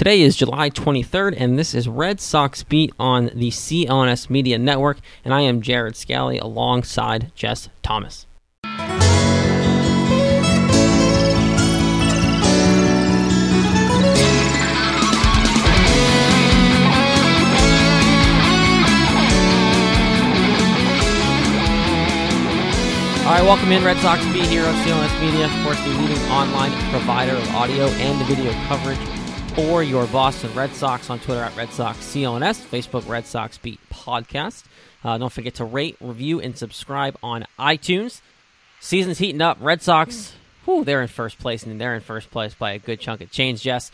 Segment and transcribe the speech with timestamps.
[0.00, 4.96] Today is July 23rd, and this is Red Sox Beat on the CLNS Media Network,
[5.26, 8.26] and I am Jared Scally alongside Jess Thomas.
[8.64, 8.70] All
[23.36, 26.72] right, welcome in, Red Sox Beat here on CLNS Media, of course, the leading online
[26.90, 29.19] provider of audio and video coverage
[29.54, 33.80] for your Boston Red Sox on Twitter at Red Sox CLNS, Facebook Red Sox Beat
[33.92, 34.64] Podcast.
[35.04, 38.20] Uh, don't forget to rate, review, and subscribe on iTunes.
[38.80, 39.58] Season's heating up.
[39.60, 40.34] Red Sox,
[40.64, 43.30] whew, they're in first place, and they're in first place by a good chunk of
[43.30, 43.62] change.
[43.62, 43.90] Jess,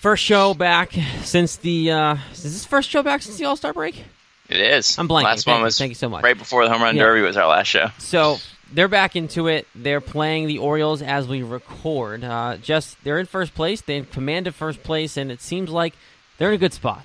[0.00, 3.72] first show back since the uh, is this first show back since the All Star
[3.72, 4.04] break?
[4.48, 4.98] It is.
[4.98, 5.24] I'm blanking.
[5.24, 5.64] Last Thank one you.
[5.64, 6.22] was Thank you so much.
[6.24, 7.02] right before the home run Yeah.
[7.02, 7.88] derby was our last show.
[7.98, 8.38] So
[8.72, 9.66] they're back into it.
[9.74, 12.24] They're playing the Orioles as we record.
[12.24, 13.80] Uh, just they're in first place.
[13.80, 15.94] They commanded first place, and it seems like
[16.36, 17.04] they're in a good spot.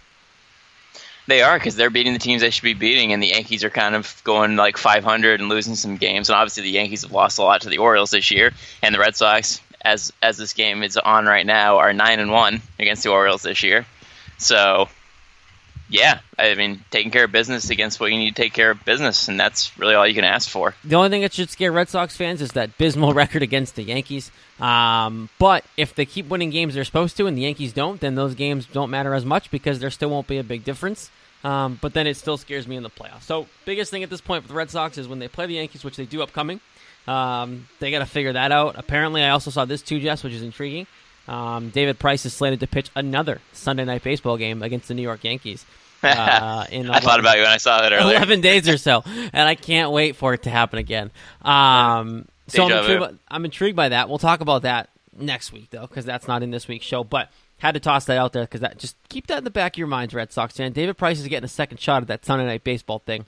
[1.25, 3.69] They are because they're beating the teams they should be beating, and the Yankees are
[3.69, 6.29] kind of going like 500 and losing some games.
[6.29, 8.99] And obviously, the Yankees have lost a lot to the Orioles this year, and the
[8.99, 13.03] Red Sox, as as this game is on right now, are nine and one against
[13.03, 13.85] the Orioles this year.
[14.37, 14.89] So,
[15.93, 18.83] yeah, I mean, taking care of business against what you need to take care of
[18.83, 20.73] business, and that's really all you can ask for.
[20.83, 23.83] The only thing that should scare Red Sox fans is that dismal record against the
[23.83, 24.31] Yankees.
[24.59, 28.15] Um, but if they keep winning games they're supposed to and the Yankees don't, then
[28.15, 31.11] those games don't matter as much because there still won't be a big difference.
[31.43, 33.23] Um, but then it still scares me in the playoffs.
[33.23, 35.55] So biggest thing at this point for the Red Sox is when they play the
[35.55, 36.59] Yankees, which they do upcoming.
[37.05, 38.79] Um, they got to figure that out.
[38.79, 40.87] Apparently, I also saw this too, Jess, which is intriguing.
[41.27, 45.03] Um, David Price is slated to pitch another Sunday night baseball game against the New
[45.03, 45.65] York Yankees.
[46.03, 48.17] Uh, in I thought about you when I saw that earlier.
[48.17, 51.11] 11 days or so, and I can't wait for it to happen again.
[51.41, 54.09] Um, so I'm intrigued, by, I'm intrigued by that.
[54.09, 57.03] We'll talk about that next week, though, because that's not in this week's show.
[57.03, 57.29] But
[57.63, 59.77] had to toss that out there because that just keep that in the back of
[59.77, 60.73] your minds, Red Sox fan.
[60.73, 63.25] David Price is getting a second shot at that Sunday night baseball thing.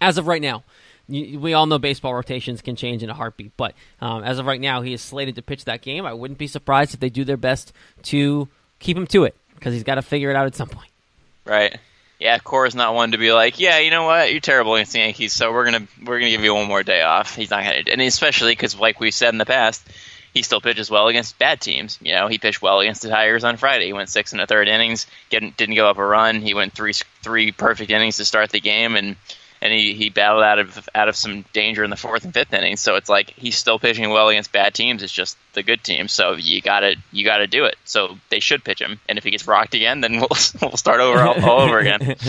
[0.00, 0.64] As of right now,
[1.08, 4.46] you, we all know baseball rotations can change in a heartbeat, but um, as of
[4.46, 6.04] right now, he is slated to pitch that game.
[6.04, 7.72] I wouldn't be surprised if they do their best
[8.04, 8.48] to
[8.80, 10.90] keep him to it because he's got to figure it out at some point.
[11.44, 11.78] Right.
[12.18, 15.00] Yeah, Cora's not one to be like, yeah, you know what, you're terrible against the
[15.00, 17.34] Yankees, so we're gonna we're gonna give you one more day off.
[17.34, 19.86] He's not gonna, and especially because, like we've said in the past,
[20.32, 21.98] he still pitches well against bad teams.
[22.00, 23.86] You know, he pitched well against the Tigers on Friday.
[23.86, 26.40] He went six and a third innings, didn't didn't give up a run.
[26.40, 29.16] He went three three perfect innings to start the game, and
[29.64, 32.52] and he, he battled out of out of some danger in the fourth and fifth
[32.52, 32.80] innings.
[32.80, 35.02] So it's like he's still pitching well against bad teams.
[35.02, 36.12] It's just the good teams.
[36.12, 37.76] So you gotta you gotta do it.
[37.86, 40.28] So they should pitch him, and if he gets rocked again, then we'll
[40.60, 42.14] we'll start over all, all over again.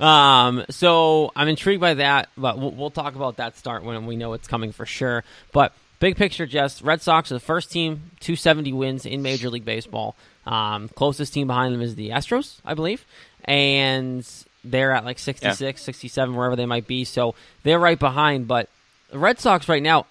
[0.00, 4.14] Um, so I'm intrigued by that, but we'll, we'll talk about that start when we
[4.14, 5.24] know it's coming for sure.
[5.52, 9.64] But big picture, Jess, Red Sox are the first team 270 wins in Major League
[9.64, 10.14] Baseball.
[10.46, 13.04] Um, closest team behind them is the Astros, I believe,
[13.44, 14.24] and
[14.64, 17.04] they're at like 66, 67, wherever they might be.
[17.04, 18.48] So they're right behind.
[18.48, 18.68] But
[19.10, 20.06] the Red Sox right now,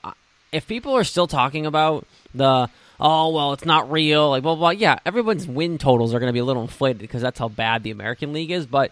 [0.51, 2.69] if people are still talking about the
[2.99, 6.29] oh well it's not real like blah blah, blah yeah everyone's win totals are going
[6.29, 8.91] to be a little inflated because that's how bad the American League is but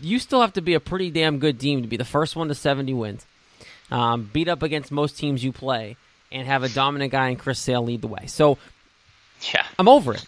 [0.00, 2.48] you still have to be a pretty damn good team to be the first one
[2.48, 3.26] to 70 wins,
[3.90, 5.96] um, beat up against most teams you play,
[6.32, 8.26] and have a dominant guy in Chris Sale lead the way.
[8.26, 8.58] So
[9.54, 10.24] Yeah, I'm over it.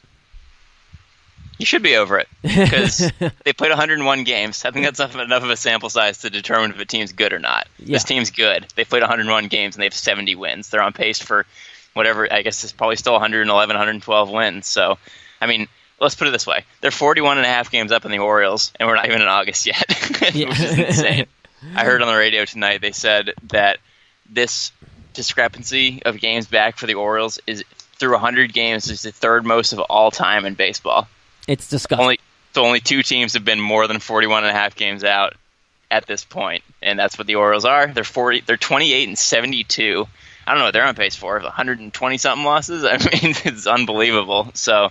[1.59, 2.99] You should be over it because
[3.45, 4.65] they played 101 games.
[4.65, 7.39] I think that's enough of a sample size to determine if a team's good or
[7.39, 7.69] not.
[7.79, 7.95] Yeah.
[7.97, 8.67] This team's good.
[8.75, 10.71] They played 101 games and they have 70 wins.
[10.71, 11.47] They're on pace for
[11.95, 12.31] whatever.
[12.33, 14.67] I guess it's probably still 111, 112 wins.
[14.67, 14.99] So,
[15.41, 15.69] I mean,
[16.01, 18.73] let's put it this way: they're 41 and a half games up in the Orioles,
[18.79, 19.85] and we're not even in August yet,
[20.35, 20.49] Yeah.
[20.49, 21.27] which is insane.
[21.77, 23.79] I heard on the radio tonight they said that
[24.29, 24.73] this
[25.15, 27.65] discrepancy of games back for the Orioles is
[27.97, 31.07] through 100 games is the third most of all time in baseball.
[31.49, 32.03] It's disgusting.
[32.03, 32.21] Only
[32.55, 35.35] so only two teams have been more than 41 and a half games out
[35.91, 37.87] at this point, and that's what the Orioles are.
[37.87, 38.41] They're forty.
[38.41, 40.07] They're twenty eight and seventy two.
[40.47, 41.39] I don't know what they're on pace for.
[41.39, 42.85] 120 something losses.
[42.89, 44.51] I mean, it's unbelievable.
[44.55, 44.91] So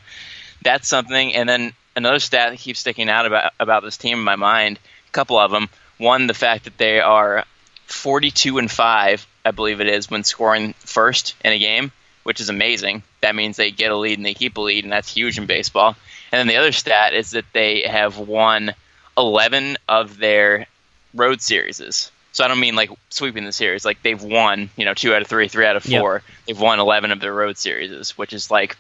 [0.62, 1.34] that's something.
[1.36, 4.80] And then another stat that keeps sticking out about about this team in my mind.
[5.08, 5.70] A couple of them.
[5.98, 7.46] One, the fact that they are
[7.88, 11.92] 42 and five, I believe it is, when scoring first in a game,
[12.24, 13.04] which is amazing.
[13.22, 15.46] That means they get a lead and they keep a lead, and that's huge in
[15.46, 15.96] baseball.
[16.32, 18.74] And then the other stat is that they have won
[19.18, 20.68] 11 of their
[21.14, 22.12] road series.
[22.32, 23.84] So I don't mean like sweeping the series.
[23.84, 26.14] Like they've won, you know, two out of three, three out of four.
[26.14, 26.24] Yep.
[26.48, 28.78] They've won 11 of their road series, which is like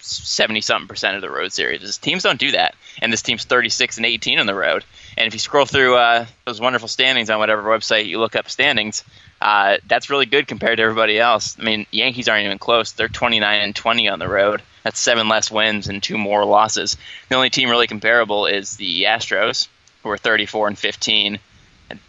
[0.00, 1.98] 70 something percent of the road series.
[1.98, 2.74] Teams don't do that.
[3.02, 4.84] And this team's 36 and 18 on the road.
[5.16, 8.48] And if you scroll through uh, those wonderful standings on whatever website you look up
[8.48, 9.02] standings,
[9.44, 11.58] uh, that's really good compared to everybody else.
[11.60, 12.92] I mean, Yankees aren't even close.
[12.92, 14.62] They're 29 and 20 on the road.
[14.84, 16.96] That's seven less wins and two more losses.
[17.28, 19.68] The only team really comparable is the Astros,
[20.02, 21.38] who are 34 and 15.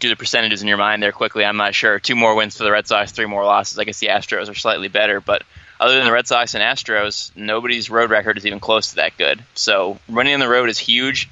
[0.00, 1.44] Do the percentages in your mind there quickly.
[1.44, 2.00] I'm not sure.
[2.00, 3.78] Two more wins for the Red Sox, three more losses.
[3.78, 5.42] I guess the Astros are slightly better, but
[5.78, 9.18] other than the Red Sox and Astros, nobody's road record is even close to that
[9.18, 9.44] good.
[9.54, 11.28] So running on the road is huge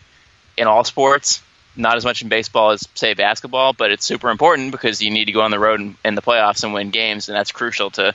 [0.59, 1.43] in all sports.
[1.77, 5.27] Not as much in baseball as say basketball, but it's super important because you need
[5.27, 7.91] to go on the road in, in the playoffs and win games, and that's crucial
[7.93, 8.15] to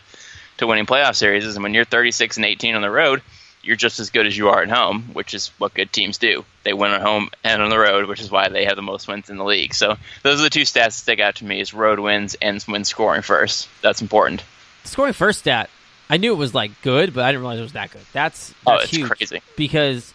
[0.57, 1.45] to winning playoff series.
[1.45, 3.21] And when you're 36 and 18 on the road,
[3.63, 6.43] you're just as good as you are at home, which is what good teams do.
[6.63, 9.07] They win at home and on the road, which is why they have the most
[9.07, 9.73] wins in the league.
[9.73, 12.63] So those are the two stats that stick out to me: is road wins and
[12.67, 13.67] win scoring first.
[13.81, 14.43] That's important.
[14.85, 15.69] Scoring first stat
[16.09, 18.01] I knew it was like good, but I didn't realize it was that good.
[18.13, 20.13] That's, oh, that's oh, it's huge crazy because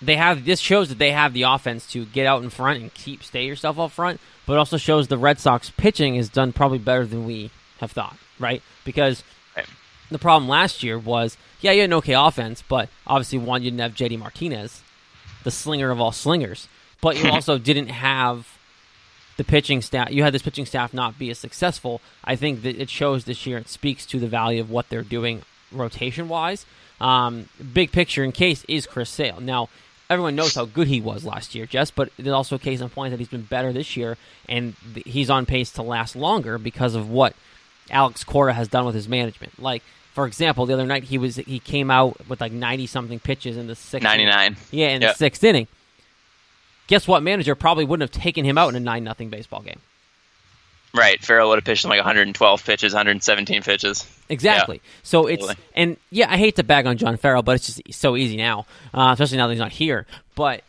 [0.00, 2.94] they have this shows that they have the offense to get out in front and
[2.94, 6.78] keep stay yourself up front, but also shows the Red Sox pitching is done probably
[6.78, 7.50] better than we
[7.80, 8.62] have thought, right?
[8.84, 9.22] Because
[10.10, 13.70] the problem last year was yeah, you had an okay offense, but obviously one you
[13.70, 14.82] didn't have JD Martinez,
[15.44, 16.68] the slinger of all slingers,
[17.00, 18.58] but you also didn't have
[19.36, 22.00] the pitching staff, you had this pitching staff not be as successful.
[22.24, 23.58] I think that it shows this year.
[23.58, 26.66] It speaks to the value of what they're doing rotation wise.
[27.00, 29.40] Um, big picture in case is Chris Sale.
[29.40, 29.68] Now,
[30.10, 32.88] everyone knows how good he was last year, Jess, but there's also a case in
[32.88, 34.16] point that he's been better this year,
[34.48, 34.74] and
[35.04, 37.34] he's on pace to last longer because of what
[37.90, 39.60] Alex Cora has done with his management.
[39.60, 39.82] Like,
[40.14, 43.56] for example, the other night he was he came out with like ninety something pitches
[43.56, 44.04] in the sixth.
[44.04, 44.56] Ninety nine.
[44.70, 45.12] Yeah, in yep.
[45.12, 45.68] the sixth inning
[46.88, 49.80] guess what manager probably wouldn't have taken him out in a 9 nothing baseball game?
[50.94, 51.22] Right.
[51.22, 54.06] Farrell would have pitched him like 112 pitches, 117 pitches.
[54.28, 54.76] Exactly.
[54.76, 54.90] Yeah.
[55.02, 55.64] So it's Absolutely.
[55.74, 58.66] and yeah, I hate to bag on John Farrell, but it's just so easy now,
[58.94, 60.06] uh, especially now that he's not here.
[60.34, 60.62] But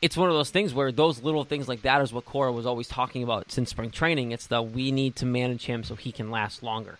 [0.00, 2.66] it's one of those things where those little things like that is what Cora was
[2.66, 4.32] always talking about since spring training.
[4.32, 6.98] It's the we need to manage him so he can last longer,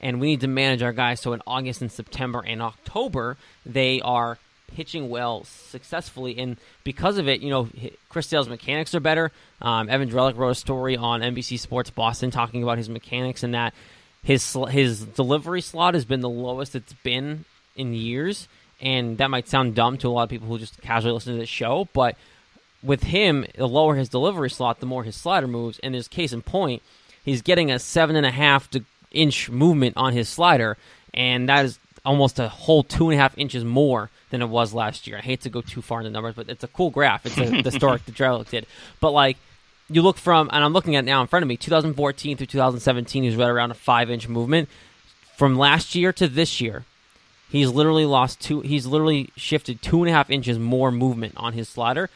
[0.00, 4.00] and we need to manage our guys so in August and September and October they
[4.00, 4.38] are
[4.74, 7.68] pitching well successfully, and because of it, you know,
[8.08, 9.32] Chris Sale's mechanics are better.
[9.60, 13.54] Um, Evan Drellich wrote a story on NBC Sports Boston talking about his mechanics and
[13.54, 13.74] that
[14.22, 17.44] his his delivery slot has been the lowest it's been
[17.76, 18.48] in years,
[18.80, 21.38] and that might sound dumb to a lot of people who just casually listen to
[21.38, 22.16] this show, but
[22.82, 25.78] with him, the lower his delivery slot, the more his slider moves.
[25.80, 26.82] And his case in point,
[27.24, 28.68] he's getting a seven and a half
[29.10, 30.76] inch movement on his slider,
[31.12, 34.74] and that is almost a whole two and a half inches more than it was
[34.74, 35.18] last year.
[35.18, 37.26] I hate to go too far in the numbers, but it's a cool graph.
[37.26, 38.66] It's a, the historic the Drellich did.
[39.00, 39.36] But like
[39.88, 43.22] you look from, and I'm looking at now in front of me, 2014 through 2017,
[43.22, 44.68] he's right around a five inch movement.
[45.36, 46.84] From last year to this year,
[47.50, 48.62] he's literally lost two.
[48.62, 52.08] He's literally shifted two and a half inches more movement on his slider,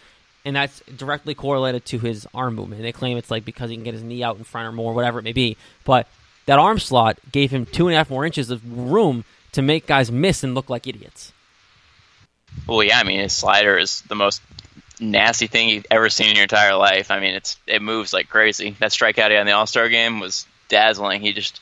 [0.45, 2.83] and that's directly correlated to his arm movement.
[2.83, 4.95] They claim it's like because he can get his knee out in front or more,
[4.95, 5.57] whatever it may be.
[5.85, 6.09] But
[6.47, 9.87] that arm slot gave him two and a half more inches of room to make
[9.87, 11.33] guys miss and look like idiots.
[12.67, 14.43] Well, yeah, I mean, his slider is the most
[15.01, 17.11] nasty thing you've ever seen in your entire life.
[17.11, 18.77] I mean, it's it moves like crazy.
[18.79, 21.21] That strikeout on the All Star game was dazzling.
[21.21, 21.61] He just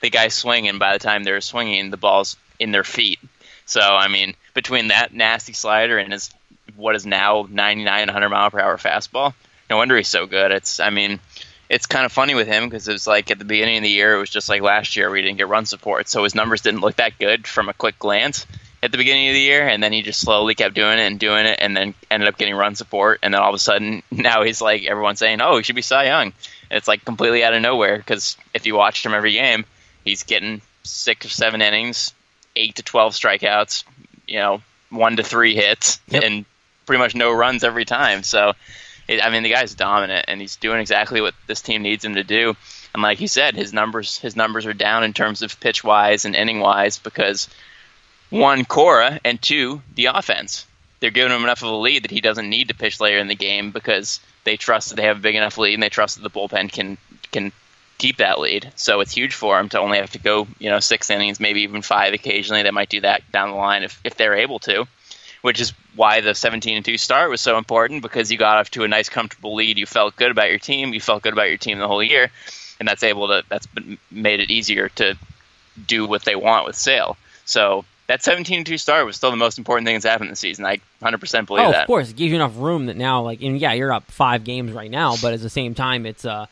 [0.00, 0.78] the guy swinging.
[0.78, 3.20] By the time they're swinging, the ball's in their feet.
[3.64, 6.30] So I mean, between that nasty slider and his
[6.76, 9.34] what is now 99, 100 mile per hour fastball,
[9.68, 10.50] no wonder he's so good.
[10.50, 11.20] It's I mean,
[11.68, 13.90] it's kind of funny with him because it was like at the beginning of the
[13.90, 16.62] year, it was just like last year we didn't get run support, so his numbers
[16.62, 18.46] didn't look that good from a quick glance
[18.82, 21.20] at the beginning of the year, and then he just slowly kept doing it and
[21.20, 24.02] doing it, and then ended up getting run support, and then all of a sudden
[24.10, 26.32] now he's like everyone's saying, oh, he should be Cy Young.
[26.70, 29.64] And it's like completely out of nowhere because if you watched him every game,
[30.04, 32.14] he's getting six or seven innings,
[32.56, 33.84] eight to twelve strikeouts,
[34.26, 36.22] you know, one to three hits, yep.
[36.22, 36.44] and
[36.86, 38.22] pretty much no runs every time.
[38.22, 38.52] So,
[39.08, 42.14] it, I mean, the guy's dominant, and he's doing exactly what this team needs him
[42.14, 42.56] to do.
[42.94, 46.24] And like you said, his numbers his numbers are down in terms of pitch wise
[46.24, 47.48] and inning wise because
[48.30, 50.66] one Cora and two the offense.
[51.00, 53.28] They're giving him enough of a lead that he doesn't need to pitch later in
[53.28, 56.16] the game because they trust that they have a big enough lead, and they trust
[56.16, 56.98] that the bullpen can
[57.32, 57.52] can
[58.00, 58.72] keep that lead.
[58.76, 61.62] So it's huge for them to only have to go, you know, six innings, maybe
[61.62, 62.62] even five occasionally.
[62.62, 64.86] They might do that down the line if, if they're able to,
[65.42, 68.70] which is why the 17 and 2 start was so important because you got off
[68.70, 69.76] to a nice, comfortable lead.
[69.76, 70.94] You felt good about your team.
[70.94, 72.30] You felt good about your team the whole year,
[72.78, 73.68] and that's able to that's
[74.10, 75.16] made it easier to
[75.86, 77.18] do what they want with Sale.
[77.44, 80.64] So that 17 2 start was still the most important thing that's happened this season.
[80.64, 81.82] I 100% believe oh, that.
[81.82, 84.42] Of course, it gives you enough room that now, like, and yeah, you're up five
[84.42, 86.46] games right now, but at the same time, it's uh,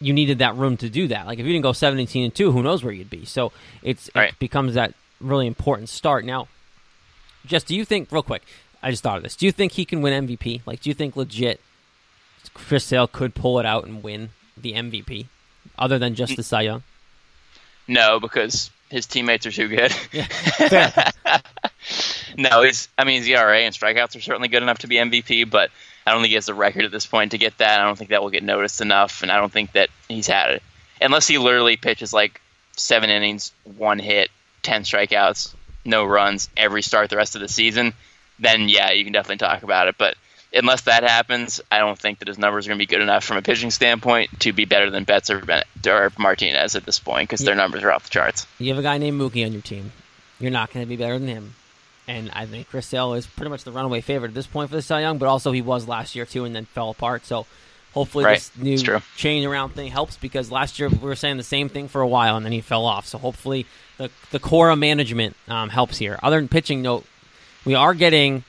[0.00, 1.26] you needed that room to do that.
[1.26, 3.26] Like, if you didn't go 17 and 2, who knows where you'd be?
[3.26, 3.52] So
[3.82, 4.30] it's right.
[4.30, 6.24] it becomes that really important start.
[6.24, 6.48] Now,
[7.44, 8.42] just do you think, real quick,
[8.82, 9.36] I just thought of this.
[9.36, 10.62] Do you think he can win MVP?
[10.64, 11.60] Like, do you think legit
[12.54, 15.26] Chris Sale could pull it out and win the MVP
[15.78, 16.84] other than just the Cy Young?
[17.86, 19.94] No, because his teammates are too good.
[20.12, 21.10] Yeah,
[22.36, 22.88] no, he's.
[22.98, 25.70] I mean, his ERA and strikeouts are certainly good enough to be MVP, but
[26.06, 27.80] I don't think he has the record at this point to get that.
[27.80, 30.50] I don't think that will get noticed enough, and I don't think that he's had
[30.50, 30.62] it
[31.00, 32.40] unless he literally pitches like
[32.76, 34.30] seven innings, one hit,
[34.62, 35.54] ten strikeouts,
[35.84, 37.94] no runs every start the rest of the season.
[38.38, 40.16] Then yeah, you can definitely talk about it, but
[40.52, 43.24] unless that happens, I don't think that his numbers are going to be good enough
[43.24, 46.98] from a pitching standpoint to be better than Betts or, Bennett, or Martinez at this
[46.98, 47.46] point because yeah.
[47.46, 48.46] their numbers are off the charts.
[48.58, 49.92] You have a guy named Mookie on your team.
[50.40, 51.54] You're not going to be better than him.
[52.06, 54.76] And I think Chris Sale is pretty much the runaway favorite at this point for
[54.76, 57.26] the Cy Young, but also he was last year too and then fell apart.
[57.26, 57.46] So
[57.92, 58.38] hopefully right.
[58.38, 61.88] this new change around thing helps because last year we were saying the same thing
[61.88, 63.06] for a while and then he fell off.
[63.06, 63.66] So hopefully
[63.98, 66.18] the the Cora management um, helps here.
[66.22, 67.04] Other than pitching, note
[67.66, 68.44] we are getting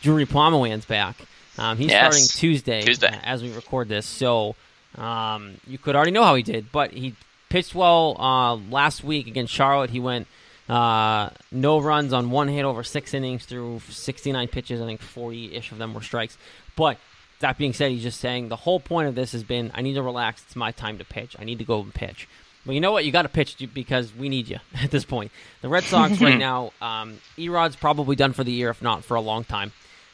[0.00, 1.16] Drew Pomeranz back.
[1.58, 2.00] Um, he's yes.
[2.00, 4.06] starting Tuesday, Tuesday as we record this.
[4.06, 4.56] So
[4.96, 7.14] um, you could already know how he did, but he
[7.48, 9.90] pitched well uh, last week against Charlotte.
[9.90, 10.26] He went
[10.68, 14.80] uh, no runs on one hit over six innings through 69 pitches.
[14.80, 16.38] I think 40 ish of them were strikes.
[16.76, 16.98] But
[17.40, 19.94] that being said, he's just saying the whole point of this has been I need
[19.94, 20.42] to relax.
[20.46, 21.36] It's my time to pitch.
[21.38, 22.28] I need to go and pitch.
[22.64, 23.04] But you know what?
[23.04, 25.32] You got to pitch because we need you at this point.
[25.60, 29.16] The Red Sox right now, um, E-Rod's probably done for the year, if not for
[29.16, 29.72] a long time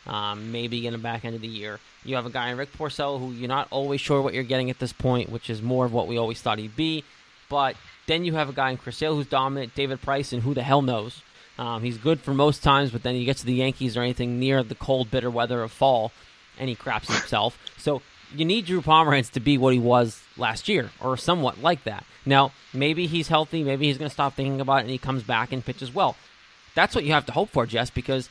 [0.08, 1.78] um, maybe in the back end of the year.
[2.04, 4.70] You have a guy in Rick Porcello who you're not always sure what you're getting
[4.70, 7.04] at this point, which is more of what we always thought he'd be.
[7.48, 10.54] But then you have a guy in Chris Sale who's dominant, David Price, and who
[10.54, 11.22] the hell knows?
[11.58, 14.38] Um, he's good for most times, but then he gets to the Yankees or anything
[14.38, 16.12] near the cold, bitter weather of fall,
[16.58, 17.58] and he craps himself.
[17.78, 18.02] So
[18.34, 22.04] you need Drew Pomeranz to be what he was last year, or somewhat like that.
[22.26, 25.22] Now, maybe he's healthy, maybe he's going to stop thinking about it, and he comes
[25.22, 26.16] back and pitches well.
[26.74, 28.28] That's what you have to hope for, Jess, because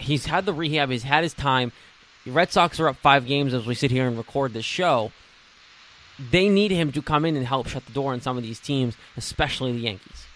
[0.00, 0.90] he's had the rehab.
[0.90, 1.72] He's had his time.
[2.24, 5.12] The Red Sox are up five games as we sit here and record this show.
[6.30, 8.60] They need him to come in and help shut the door on some of these
[8.60, 10.26] teams, especially the Yankees.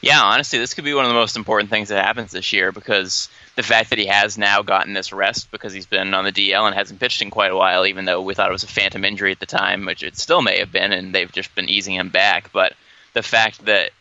[0.00, 2.72] Yeah, honestly, this could be one of the most important things that happens this year
[2.72, 6.32] because the fact that he has now gotten this rest because he's been on the
[6.32, 8.68] DL and hasn't pitched in quite a while, even though we thought it was a
[8.68, 11.68] phantom injury at the time, which it still may have been, and they've just been
[11.68, 12.50] easing him back.
[12.52, 12.72] But
[13.12, 13.92] the fact that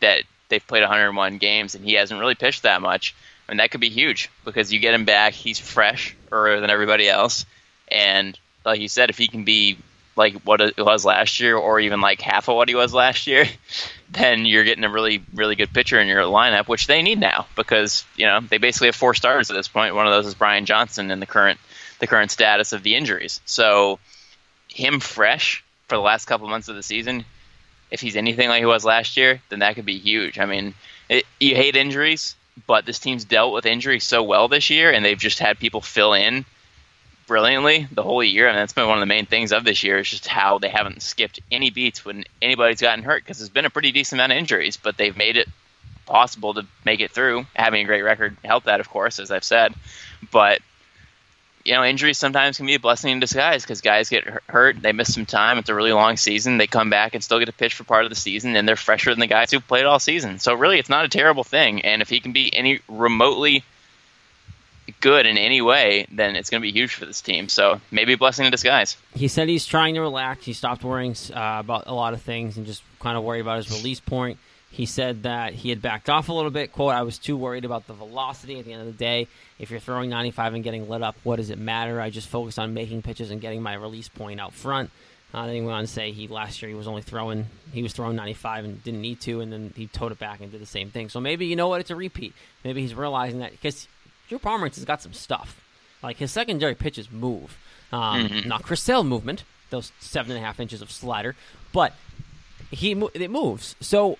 [0.00, 3.14] that they've played 101 games and he hasn't really pitched that much,
[3.48, 5.32] and that could be huge because you get him back.
[5.32, 7.46] He's fresh earlier than everybody else,
[7.88, 9.78] and like you said, if he can be
[10.16, 13.26] like what it was last year, or even like half of what he was last
[13.26, 13.46] year,
[14.10, 17.46] then you're getting a really, really good pitcher in your lineup, which they need now
[17.56, 19.94] because you know they basically have four starters at this point.
[19.94, 21.58] One of those is Brian Johnson in the current
[21.98, 23.40] the current status of the injuries.
[23.44, 23.98] So
[24.68, 27.24] him fresh for the last couple months of the season,
[27.90, 30.38] if he's anything like he was last year, then that could be huge.
[30.38, 30.74] I mean,
[31.08, 32.34] it, you hate injuries,
[32.66, 35.80] but this team's dealt with injury so well this year, and they've just had people
[35.80, 36.44] fill in
[37.26, 38.46] brilliantly the whole year.
[38.46, 40.58] I And that's been one of the main things of this year is just how
[40.58, 44.20] they haven't skipped any beats when anybody's gotten hurt because there's been a pretty decent
[44.20, 45.48] amount of injuries, but they've made it
[46.06, 47.46] possible to make it through.
[47.54, 49.74] Having a great record helped that, of course, as I've said.
[50.30, 50.60] But
[51.64, 54.92] you know, injuries sometimes can be a blessing in disguise because guys get hurt, they
[54.92, 55.58] miss some time.
[55.58, 56.58] It's a really long season.
[56.58, 58.76] They come back and still get to pitch for part of the season, and they're
[58.76, 60.38] fresher than the guys who played all season.
[60.38, 61.80] So really, it's not a terrible thing.
[61.82, 63.64] And if he can be any remotely
[65.00, 67.48] good in any way, then it's going to be huge for this team.
[67.48, 68.98] So maybe a blessing in disguise.
[69.14, 70.44] He said he's trying to relax.
[70.44, 73.56] He stopped worrying uh, about a lot of things and just kind of worried about
[73.56, 74.38] his release point.
[74.74, 76.72] He said that he had backed off a little bit.
[76.72, 78.58] "Quote: I was too worried about the velocity.
[78.58, 79.28] At the end of the day,
[79.60, 82.00] if you're throwing 95 and getting lit up, what does it matter?
[82.00, 84.90] I just focused on making pitches and getting my release point out front."
[85.32, 87.84] Uh, then he went on to say he last year he was only throwing he
[87.84, 90.60] was throwing 95 and didn't need to, and then he towed it back and did
[90.60, 91.08] the same thing.
[91.08, 91.80] So maybe you know what?
[91.80, 92.34] It's a repeat.
[92.64, 93.86] Maybe he's realizing that because
[94.28, 95.60] Drew Pomeranz has got some stuff.
[96.02, 97.56] Like his secondary pitches move.
[97.92, 98.48] Um, mm-hmm.
[98.48, 101.36] Not Chris Sale movement, those seven and a half inches of slider,
[101.72, 101.94] but
[102.72, 103.76] he it moves.
[103.80, 104.18] So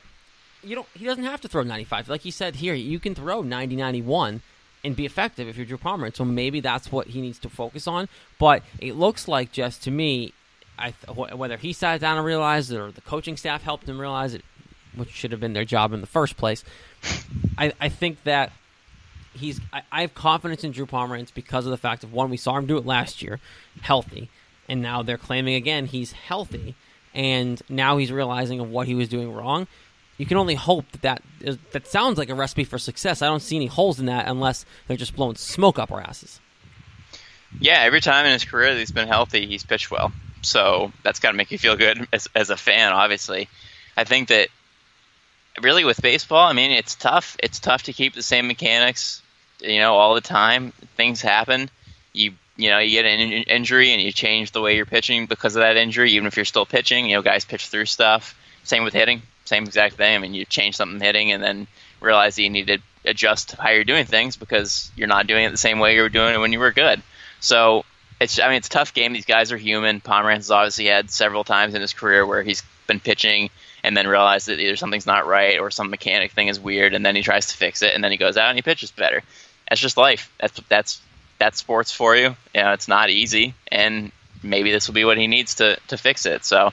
[0.64, 3.42] you don't he doesn't have to throw 95 like he said here you can throw
[3.42, 4.42] 90 91
[4.84, 6.16] and be effective if you're Drew Pomeranz.
[6.16, 8.08] So maybe that's what he needs to focus on.
[8.38, 10.34] But it looks like just to me,
[10.78, 14.34] I whether he sat down and realized it or the coaching staff helped him realize
[14.34, 14.44] it,
[14.94, 16.62] which should have been their job in the first place.
[17.56, 18.52] I, I think that
[19.32, 19.60] he's.
[19.72, 22.58] I, I have confidence in Drew Pomeranz because of the fact of one, we saw
[22.58, 23.40] him do it last year,
[23.82, 24.28] healthy,
[24.68, 26.74] and now they're claiming again he's healthy,
[27.14, 29.66] and now he's realizing of what he was doing wrong.
[30.16, 33.20] You can only hope that that, is, that sounds like a recipe for success.
[33.20, 36.40] I don't see any holes in that unless they're just blowing smoke up our asses.
[37.60, 40.12] Yeah, every time in his career that he's been healthy, he's pitched well.
[40.42, 43.48] So that's got to make you feel good as, as a fan, obviously.
[43.96, 44.48] I think that
[45.60, 47.36] really with baseball, I mean, it's tough.
[47.42, 49.22] It's tough to keep the same mechanics,
[49.60, 50.72] you know, all the time.
[50.96, 51.70] Things happen.
[52.12, 55.26] You you know, you get an in- injury and you change the way you're pitching
[55.26, 57.06] because of that injury, even if you're still pitching.
[57.06, 58.38] You know, guys pitch through stuff.
[58.62, 59.22] Same with hitting.
[59.44, 60.14] Same exact thing.
[60.14, 61.66] I mean, you change something hitting and then
[62.00, 65.50] realize that you need to adjust how you're doing things because you're not doing it
[65.50, 67.02] the same way you were doing it when you were good.
[67.40, 67.84] So
[68.20, 69.12] it's I mean it's a tough game.
[69.12, 70.00] These guys are human.
[70.00, 73.50] Pomeranz has obviously had several times in his career where he's been pitching
[73.82, 77.04] and then realized that either something's not right or some mechanic thing is weird, and
[77.04, 79.22] then he tries to fix it, and then he goes out and he pitches better.
[79.68, 80.32] That's just life.
[80.40, 81.00] That's that's
[81.38, 82.34] that's sports for you.
[82.54, 84.10] You know, it's not easy, and
[84.42, 86.44] maybe this will be what he needs to to fix it.
[86.44, 86.72] So.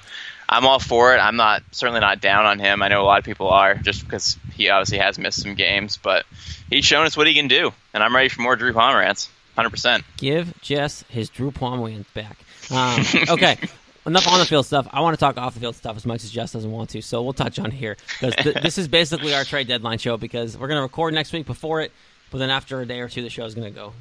[0.51, 1.20] I'm all for it.
[1.20, 2.84] I'm not certainly not down on him.
[2.84, 5.98] I know a lot of people are, just because he obviously has missed some games,
[5.98, 6.25] but
[6.70, 8.74] he's shown us what he can do, and I'm ready for more Drew.
[8.74, 10.03] Hundred percent.
[10.17, 12.38] Give Jess his Drew Pomeranz back.
[12.70, 13.58] Um, okay,
[14.05, 14.88] enough on the field stuff.
[14.91, 17.01] I want to talk off the field stuff as much as Jess doesn't want to,
[17.01, 20.58] so we'll touch on here because th- this is basically our trade deadline show because
[20.58, 21.91] we're going to record next week before it,
[22.29, 23.93] but then after a day or two, the show is going to go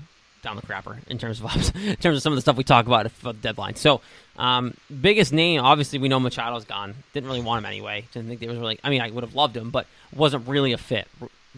[0.43, 2.87] down the crapper in terms of in terms of some of the stuff we talk
[2.87, 3.77] about at the deadline.
[3.77, 4.01] So,
[4.37, 6.95] um, biggest name, obviously, we know Machado's gone.
[7.13, 8.07] Didn't really want him anyway.
[8.13, 8.79] Didn't think there was really.
[8.83, 11.09] I mean, I would have loved him, but wasn't really a fit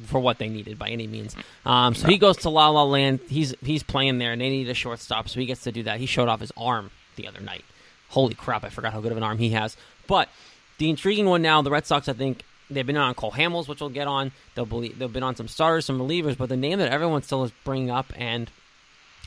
[0.06, 1.36] for what they needed by any means.
[1.66, 3.20] Um, so he goes to La La Land.
[3.28, 5.98] He's he's playing there, and they need a shortstop, so he gets to do that.
[6.00, 7.64] He showed off his arm the other night
[8.12, 9.76] holy crap, I forgot how good of an arm he has.
[10.06, 10.28] But
[10.78, 13.80] the intriguing one now, the Red Sox, I think they've been on Cole Hamels, which
[13.80, 14.32] we'll get on.
[14.54, 17.44] They'll believe, they've been on some starters, some relievers, but the name that everyone still
[17.44, 18.50] is bringing up, and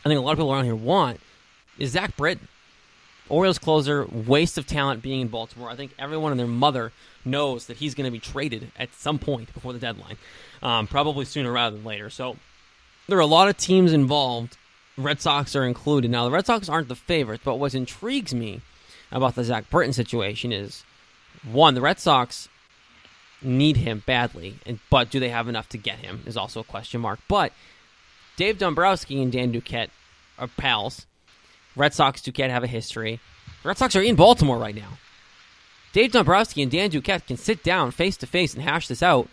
[0.05, 1.19] I think a lot of people around here want,
[1.79, 2.47] is Zach Britton.
[3.27, 5.67] Orioles closer, waste of talent being in Baltimore.
[5.67, 6.91] I think everyone and their mother
[7.25, 10.17] knows that he's going to be traded at some point before the deadline,
[10.61, 12.11] um, probably sooner rather than later.
[12.11, 12.37] So
[13.07, 14.57] there are a lot of teams involved.
[14.95, 16.11] Red Sox are included.
[16.11, 18.61] Now, the Red Sox aren't the favorites, but what intrigues me
[19.11, 20.83] about the Zach Britton situation is
[21.43, 22.47] one, the Red Sox
[23.41, 26.63] need him badly, and but do they have enough to get him is also a
[26.63, 27.19] question mark.
[27.27, 27.53] But
[28.38, 29.89] Dave Dombrowski and Dan Duquette
[30.38, 31.06] are pals.
[31.76, 33.19] Red Sox Duquette have a history.
[33.63, 34.98] The Red Sox are in Baltimore right now.
[35.93, 39.30] Dave Dombrowski and Dan Duquette can sit down face to face and hash this out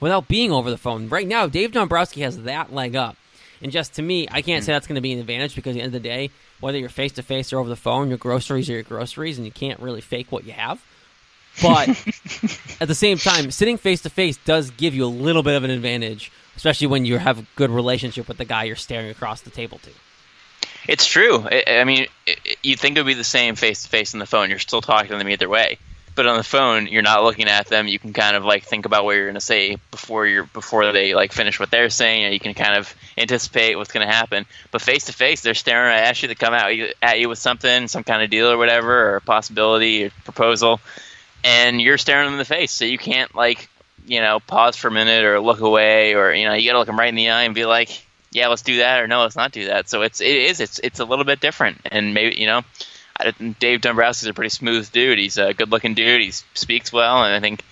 [0.00, 1.08] without being over the phone.
[1.08, 3.16] Right now, Dave Dombrowski has that leg up.
[3.62, 5.74] And just to me, I can't say that's going to be an advantage because at
[5.74, 8.18] the end of the day, whether you're face to face or over the phone, your
[8.18, 10.84] groceries are your groceries, and you can't really fake what you have.
[11.62, 11.88] But
[12.80, 15.64] at the same time, sitting face to face does give you a little bit of
[15.64, 19.40] an advantage, especially when you have a good relationship with the guy you're staring across
[19.42, 19.90] the table to.
[20.88, 21.46] It's true.
[21.66, 22.06] I mean,
[22.62, 24.50] you think it would be the same face to face on the phone.
[24.50, 25.78] You're still talking to them either way
[26.14, 28.86] but on the phone you're not looking at them you can kind of like think
[28.86, 32.32] about what you're going to say before you're before they like finish what they're saying
[32.32, 35.94] you can kind of anticipate what's going to happen but face to face they're staring
[35.94, 39.12] at you to come out at you with something some kind of deal or whatever
[39.12, 40.80] or a possibility or proposal
[41.44, 43.68] and you're staring them in the face so you can't like
[44.06, 46.78] you know pause for a minute or look away or you know you got to
[46.78, 49.22] look them right in the eye and be like yeah let's do that or no
[49.22, 52.14] let's not do that so it's it is it's it's a little bit different and
[52.14, 52.62] maybe you know
[53.58, 55.18] Dave Dombrowski's a pretty smooth dude.
[55.18, 56.22] He's a good-looking dude.
[56.22, 57.62] He speaks well, and I think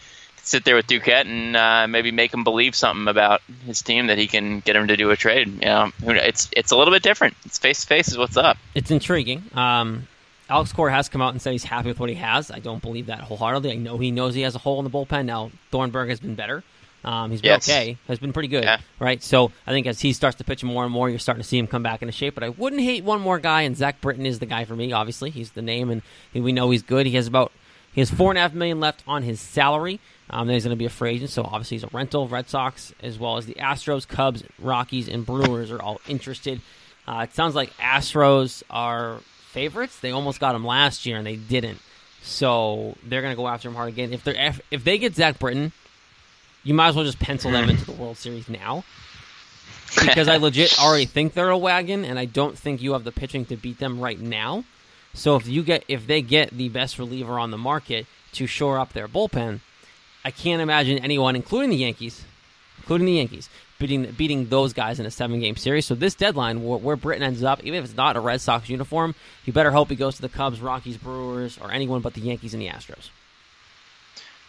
[0.43, 4.19] sit there with Duquette and uh, maybe make him believe something about his team that
[4.19, 5.49] he can get him to do a trade.
[5.49, 7.37] You know, it's it's a little bit different.
[7.45, 8.59] It's face to face is what's up.
[8.75, 9.43] It's intriguing.
[9.55, 10.09] Um,
[10.50, 12.50] Alex Cora has come out and said he's happy with what he has.
[12.50, 13.72] I don't believe that wholeheartedly.
[13.72, 15.24] I know he knows he has a hole in the bullpen.
[15.24, 16.64] Now Thornburg has been better.
[17.04, 17.68] Um, he's been yes.
[17.68, 17.96] okay.
[18.08, 18.80] Has been pretty good, yeah.
[18.98, 19.22] right?
[19.22, 21.58] So I think as he starts to pitch more and more, you're starting to see
[21.58, 22.34] him come back into shape.
[22.34, 24.92] But I wouldn't hate one more guy, and Zach Britton is the guy for me.
[24.92, 26.02] Obviously, he's the name, and
[26.34, 27.06] we know he's good.
[27.06, 27.52] He has about
[27.92, 29.98] he has four and a half million left on his salary.
[30.28, 32.28] Um, then he's going to be a free agent, so obviously he's a rental.
[32.28, 36.60] Red Sox, as well as the Astros, Cubs, Rockies, and Brewers are all interested.
[37.08, 39.98] Uh, it sounds like Astros are favorites.
[40.00, 41.78] They almost got him last year, and they didn't.
[42.22, 44.12] So they're going to go after him hard again.
[44.12, 45.72] If they if, they get Zach Britton,
[46.64, 48.84] you might as well just pencil them into the World Series now.
[50.00, 53.12] Because I legit already think they're a wagon, and I don't think you have the
[53.12, 54.64] pitching to beat them right now.
[55.14, 58.78] So if you get if they get the best reliever on the market to shore
[58.78, 59.60] up their bullpen,
[60.24, 62.24] I can't imagine anyone, including the Yankees,
[62.78, 63.48] including the Yankees,
[63.81, 65.87] beating beating those guys in a seven game series.
[65.87, 68.69] So this deadline, where, where Britton ends up, even if it's not a Red Sox
[68.69, 72.21] uniform, you better hope he goes to the Cubs, Rockies, Brewers, or anyone but the
[72.21, 73.11] Yankees and the Astros.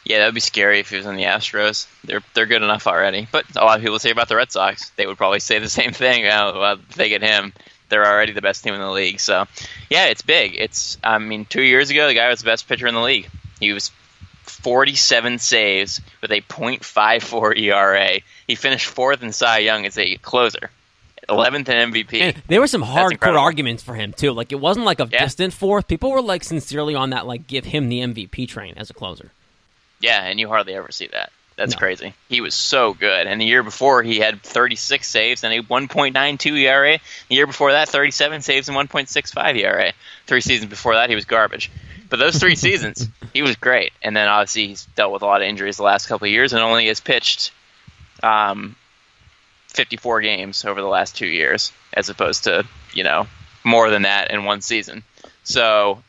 [0.03, 1.87] Yeah, that would be scary if he was in the Astros.
[2.03, 3.27] They're they're good enough already.
[3.31, 5.69] But a lot of people say about the Red Sox, they would probably say the
[5.69, 6.25] same thing.
[6.25, 7.53] Uh, well, if they get him,
[7.89, 9.19] they're already the best team in the league.
[9.19, 9.45] So,
[9.89, 10.55] yeah, it's big.
[10.55, 13.29] It's I mean, two years ago, the guy was the best pitcher in the league.
[13.59, 13.91] He was
[14.43, 18.19] 47 saves with a .54 ERA.
[18.47, 20.69] He finished fourth in Cy Young as a closer.
[21.29, 22.21] 11th in MVP.
[22.21, 24.31] And there were some hardcore arguments for him too.
[24.33, 25.23] Like it wasn't like a yeah.
[25.23, 25.87] distant fourth.
[25.87, 29.31] People were like sincerely on that like give him the MVP train as a closer.
[29.99, 31.31] Yeah, and you hardly ever see that.
[31.57, 31.77] That's no.
[31.77, 32.13] crazy.
[32.27, 33.27] He was so good.
[33.27, 36.97] And the year before, he had 36 saves and a 1.92 ERA.
[37.27, 39.93] The year before that, 37 saves and 1.65 ERA.
[40.25, 41.69] Three seasons before that, he was garbage.
[42.11, 43.93] But those three seasons, he was great.
[44.03, 46.53] And then obviously, he's dealt with a lot of injuries the last couple of years
[46.53, 47.51] and only has pitched
[48.21, 48.75] um,
[49.69, 53.25] 54 games over the last two years, as opposed to, you know,
[53.63, 55.03] more than that in one season.
[55.43, 56.03] So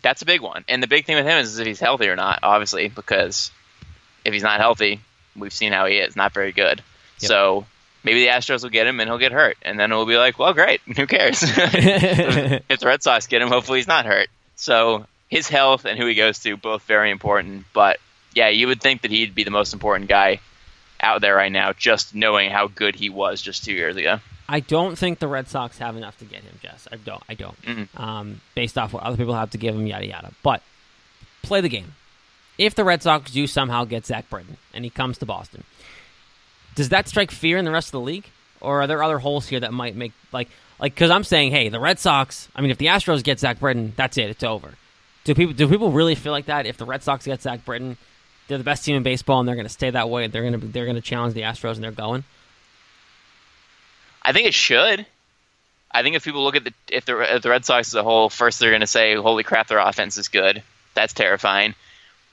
[0.00, 0.64] that's a big one.
[0.68, 3.50] And the big thing with him is if he's healthy or not, obviously, because
[4.24, 5.00] if he's not healthy,
[5.36, 6.82] we've seen how he is, not very good.
[7.20, 7.28] Yep.
[7.28, 7.66] So
[8.04, 9.56] maybe the Astros will get him and he'll get hurt.
[9.62, 10.80] And then we'll be like, well, great.
[10.96, 11.42] Who cares?
[11.42, 14.28] if the Red Sox get him, hopefully he's not hurt.
[14.60, 17.64] So his health and who he goes to, both very important.
[17.72, 17.98] But
[18.34, 20.40] yeah, you would think that he'd be the most important guy
[21.00, 24.20] out there right now, just knowing how good he was just two years ago.
[24.48, 26.86] I don't think the Red Sox have enough to get him, Jess.
[26.92, 27.22] I don't.
[27.28, 27.62] I don't.
[27.62, 28.02] Mm-hmm.
[28.02, 30.32] Um, based off what other people have to give him, yada yada.
[30.42, 30.62] But
[31.42, 31.94] play the game.
[32.58, 35.64] If the Red Sox do somehow get Zach Britton and he comes to Boston,
[36.74, 38.26] does that strike fear in the rest of the league,
[38.60, 40.48] or are there other holes here that might make like
[40.80, 40.94] like?
[40.94, 42.48] Because I'm saying, hey, the Red Sox.
[42.54, 44.30] I mean, if the Astros get Zach Britton, that's it.
[44.30, 44.74] It's over.
[45.24, 46.66] Do people do people really feel like that?
[46.66, 47.96] If the Red Sox get Zach Britton,
[48.48, 50.26] they're the best team in baseball, and they're going to stay that way.
[50.26, 52.24] They're going to they're going to challenge the Astros, and they're going.
[54.22, 55.06] I think it should.
[55.92, 58.02] I think if people look at the if the if the Red Sox as a
[58.02, 60.62] whole, first they're going to say, "Holy crap, their offense is good."
[60.94, 61.74] That's terrifying.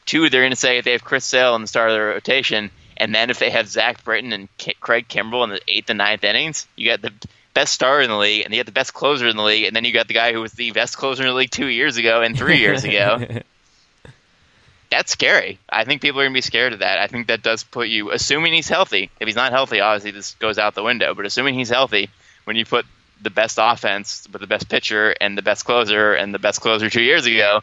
[0.05, 2.07] Two, they're going to say if they have Chris Sale in the start of their
[2.07, 5.89] rotation, and then if they have Zach Britton and K- Craig Kimbrel in the eighth
[5.89, 7.11] and ninth innings, you got the
[7.57, 9.75] best star in the league, and you got the best closer in the league, and
[9.75, 11.97] then you got the guy who was the best closer in the league two years
[11.97, 13.25] ago and three years ago.
[14.91, 15.57] That's scary.
[15.67, 16.99] I think people are going to be scared of that.
[16.99, 19.09] I think that does put you, assuming he's healthy.
[19.19, 21.15] If he's not healthy, obviously this goes out the window.
[21.15, 22.11] But assuming he's healthy,
[22.43, 22.85] when you put
[23.23, 26.91] the best offense with the best pitcher and the best closer and the best closer
[26.91, 27.61] two years ago,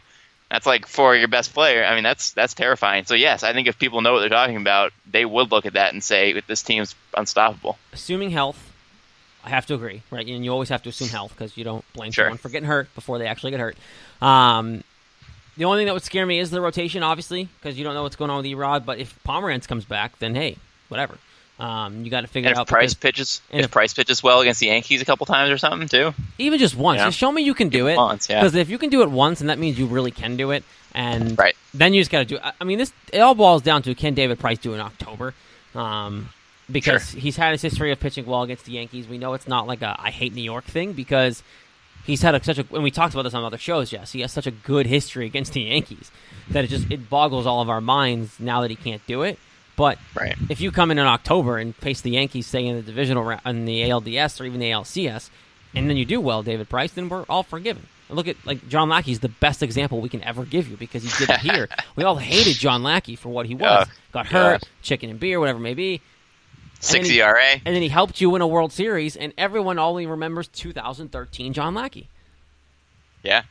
[0.51, 1.85] that's like for your best player.
[1.85, 3.05] I mean, that's that's terrifying.
[3.05, 5.73] So yes, I think if people know what they're talking about, they would look at
[5.73, 8.73] that and say, "This team's unstoppable." Assuming health,
[9.45, 10.27] I have to agree, right?
[10.27, 12.25] And you always have to assume health because you don't blame sure.
[12.25, 13.77] someone for getting hurt before they actually get hurt.
[14.21, 14.83] Um,
[15.55, 18.03] the only thing that would scare me is the rotation, obviously, because you don't know
[18.03, 18.85] what's going on with E-Rod.
[18.85, 20.57] But if Pomeranz comes back, then hey,
[20.89, 21.17] whatever.
[21.57, 22.67] Um, you got to figure and it out.
[22.67, 25.87] Price pitches, if, if, Price pitches well against the Yankees a couple times or something
[25.87, 27.05] too, even just once, yeah.
[27.05, 27.95] just show me you can do it.
[27.95, 28.41] Once, yeah.
[28.41, 30.65] Because if you can do it once, and that means you really can do it,
[30.93, 31.55] and right.
[31.73, 32.35] then you just got to do.
[32.35, 32.41] it.
[32.59, 35.33] I mean, this it all boils down to can David Price do in October,
[35.75, 36.27] um,
[36.71, 37.19] because sure.
[37.19, 39.07] he's had his history of pitching well against the Yankees.
[39.07, 41.43] We know it's not like a I hate New York thing because
[42.05, 42.65] he's had a, such a.
[42.73, 43.91] And we talked about this on other shows.
[43.91, 46.11] Yes, he has such a good history against the Yankees
[46.49, 49.39] that it just it boggles all of our minds now that he can't do it.
[49.75, 50.35] But right.
[50.49, 53.41] if you come in in October and face the Yankees, say in the divisional round,
[53.45, 55.29] in the ALDS or even the ALCS,
[55.75, 57.85] and then you do well, David Price, then we're all forgiven.
[58.07, 61.03] And look at like John Lackey's the best example we can ever give you because
[61.03, 61.67] he did it here.
[61.95, 63.87] we all hated John Lackey for what he was.
[64.13, 64.69] Got hurt, yeah.
[64.81, 66.01] chicken and beer, whatever it may be.
[66.79, 67.53] Six and ERA.
[67.65, 71.73] And then he helped you win a World Series, and everyone only remembers 2013 John
[71.73, 72.09] Lackey.
[73.23, 73.43] Yeah,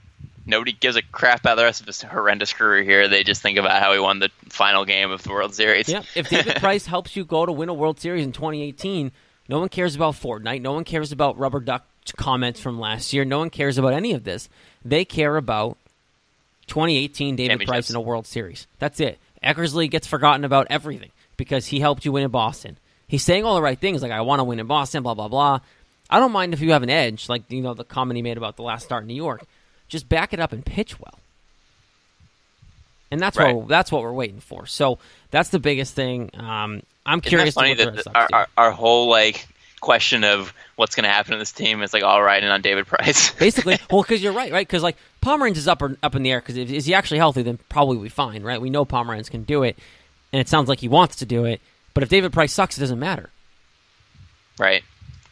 [0.46, 3.08] nobody gives a crap about the rest of his horrendous career here.
[3.08, 5.88] They just think about how he won the final game of the World Series.
[5.88, 9.10] Yeah, if David Price helps you go to win a World Series in 2018,
[9.48, 10.62] no one cares about Fortnite.
[10.62, 11.84] No one cares about rubber duck
[12.16, 13.24] comments from last year.
[13.24, 14.48] No one cares about any of this.
[14.84, 15.76] They care about
[16.66, 18.66] 2018 David Price in a World Series.
[18.78, 19.18] That's it.
[19.42, 22.78] Eckersley gets forgotten about everything because he helped you win in Boston.
[23.06, 25.28] He's saying all the right things, like I want to win in Boston, blah blah
[25.28, 25.60] blah.
[26.10, 28.36] I don't mind if you have an edge, like you know the comment he made
[28.36, 29.44] about the last start in New York.
[29.88, 31.18] Just back it up and pitch well.
[33.10, 33.54] And that's right.
[33.54, 34.66] what that's what we're waiting for.
[34.66, 34.98] So
[35.30, 36.30] that's the biggest thing.
[36.34, 37.54] Um, I'm Isn't curious.
[37.54, 39.46] That funny that our, our, our whole like
[39.84, 42.86] question of what's going to happen to this team is like all riding on David
[42.86, 43.30] Price.
[43.38, 44.66] Basically, well, because you're right, right?
[44.66, 46.40] Because like Pomeranz is up or, up in the air.
[46.40, 48.60] Because if is he actually healthy, then probably we fine, right?
[48.60, 49.78] We know Pomeranz can do it,
[50.32, 51.60] and it sounds like he wants to do it.
[51.94, 53.30] But if David Price sucks, it doesn't matter.
[54.58, 54.82] Right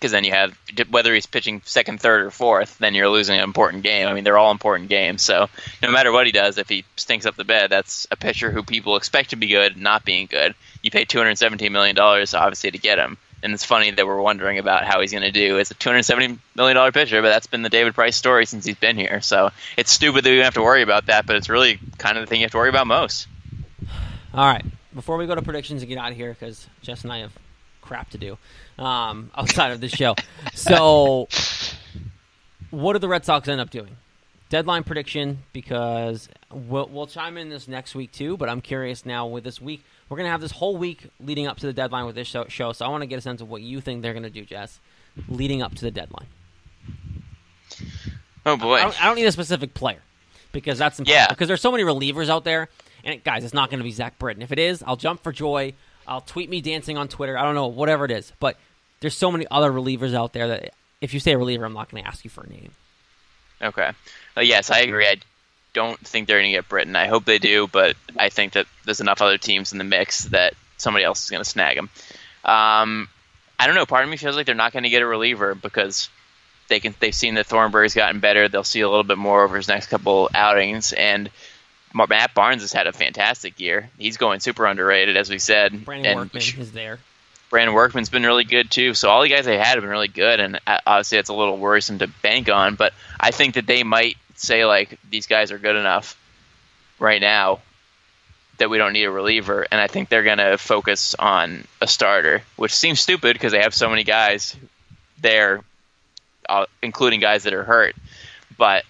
[0.02, 0.58] because then you have
[0.90, 4.08] whether he's pitching second, third, or fourth, then you're losing an important game.
[4.08, 5.22] I mean, they're all important games.
[5.22, 5.48] So
[5.80, 8.64] no matter what he does, if he stinks up the bed, that's a pitcher who
[8.64, 10.56] people expect to be good, not being good.
[10.82, 13.16] You pay 217 million dollars, obviously, to get him.
[13.44, 16.36] and it's funny that we're wondering about how he's going to do as a 270
[16.56, 19.20] million dollar pitcher, but that's been the David Price story since he's been here.
[19.20, 22.22] So it's stupid that we have to worry about that, but it's really kind of
[22.22, 23.28] the thing you have to worry about most.
[24.34, 27.12] All right, before we go to predictions and get out of here, because Jess and
[27.12, 27.32] I have
[27.80, 28.38] crap to do
[28.78, 30.14] um, outside of this show.
[30.54, 31.28] So,
[32.70, 33.96] what do the Red Sox end up doing?
[34.48, 38.36] Deadline prediction because we'll, we'll chime in this next week too.
[38.36, 41.46] But I'm curious now with this week we're going to have this whole week leading
[41.46, 42.44] up to the deadline with this show.
[42.46, 44.30] show so I want to get a sense of what you think they're going to
[44.30, 44.78] do, Jess,
[45.26, 46.26] leading up to the deadline.
[48.44, 50.00] Oh boy, I don't, I don't need a specific player
[50.52, 51.14] because that's impossible.
[51.16, 51.28] Yeah.
[51.28, 52.68] Because there's so many relievers out there,
[53.04, 54.42] and guys, it's not going to be Zach Britton.
[54.42, 55.74] If it is, I'll jump for joy.
[56.06, 57.38] I'll tweet me dancing on Twitter.
[57.38, 58.32] I don't know, whatever it is.
[58.40, 58.56] But
[59.00, 62.02] there's so many other relievers out there that if you say reliever, I'm not going
[62.02, 62.70] to ask you for a name.
[63.60, 63.90] Okay.
[64.36, 65.06] Uh, yes, I agree.
[65.06, 65.16] I
[65.72, 66.96] don't think they're going to get Britton.
[66.96, 70.24] I hope they do, but I think that there's enough other teams in the mix
[70.26, 71.88] that somebody else is going to snag him.
[72.44, 73.08] Um,
[73.58, 73.86] I don't know.
[73.86, 76.08] Part of me feels like they're not going to get a reliever because
[76.68, 76.94] they can.
[76.98, 78.48] They've seen that Thornburg's gotten better.
[78.48, 81.30] They'll see a little bit more over his next couple outings, and
[81.94, 83.90] Matt Barnes has had a fantastic year.
[83.98, 85.84] He's going super underrated, as we said.
[85.84, 86.98] Brandon and Workman is there.
[87.50, 88.94] Brandon Workman's been really good too.
[88.94, 91.34] So all the guys they had have been really good, and uh, obviously it's a
[91.34, 92.76] little worrisome to bank on.
[92.76, 96.18] But I think that they might say like these guys are good enough
[96.98, 97.60] right now
[98.58, 101.86] that we don't need a reliever, and I think they're going to focus on a
[101.86, 104.56] starter, which seems stupid because they have so many guys
[105.20, 105.62] there,
[106.48, 107.96] uh, including guys that are hurt.
[108.56, 108.84] But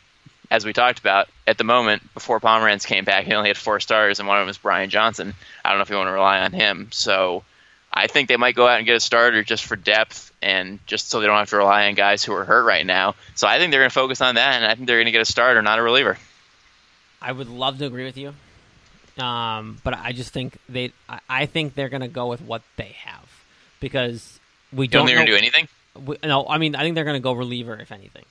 [0.52, 3.80] as we talked about, at the moment, before Pomeranz came back, he only had four
[3.80, 5.32] starters, and one of them was Brian Johnson.
[5.64, 6.88] I don't know if you want to rely on him.
[6.92, 7.42] So
[7.90, 11.08] I think they might go out and get a starter just for depth and just
[11.08, 13.14] so they don't have to rely on guys who are hurt right now.
[13.34, 15.12] So I think they're going to focus on that, and I think they're going to
[15.12, 16.18] get a starter, not a reliever.
[17.22, 18.34] I would love to agree with you,
[19.24, 20.92] um, but I just think they.
[21.30, 23.26] I, think they're going to go with what they have
[23.80, 24.38] because
[24.70, 25.68] we You don't they're going to do anything?
[26.04, 28.24] we, no, I mean I think they're going to go reliever if anything.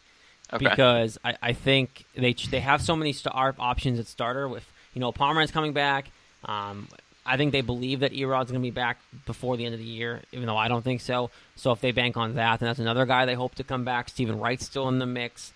[0.53, 0.67] Okay.
[0.67, 4.99] because I, I think they they have so many star options at starter with you
[4.99, 6.11] know Pomeranz coming back.
[6.45, 6.87] Um,
[7.25, 9.85] I think they believe that E-Rod's going to be back before the end of the
[9.85, 11.29] year, even though I don't think so.
[11.55, 14.09] So if they bank on that, then that's another guy they hope to come back.
[14.09, 15.53] Steven Wright's still in the mix.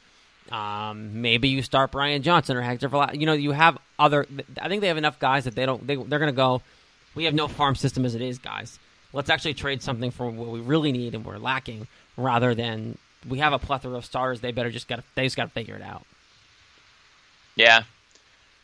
[0.52, 3.20] Um, maybe you start Brian Johnson or Hector Velazquez.
[3.20, 4.28] You know, you have other.
[4.62, 5.86] I think they have enough guys that they don't.
[5.86, 6.62] They, they're going to go.
[7.16, 8.78] We have no farm system as it is, guys.
[9.12, 12.98] Let's actually trade something for what we really need and we're lacking, rather than
[13.28, 14.42] we have a plethora of starters.
[14.42, 15.04] They better just got.
[15.16, 16.06] They just got to figure it out.
[17.56, 17.84] Yeah.